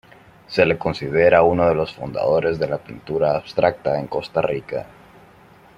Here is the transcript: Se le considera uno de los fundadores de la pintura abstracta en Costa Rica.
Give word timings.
Se 0.47 0.65
le 0.65 0.79
considera 0.79 1.43
uno 1.43 1.69
de 1.69 1.75
los 1.75 1.93
fundadores 1.93 2.57
de 2.57 2.67
la 2.67 2.79
pintura 2.79 3.35
abstracta 3.35 3.99
en 3.99 4.07
Costa 4.07 4.41
Rica. 4.41 4.87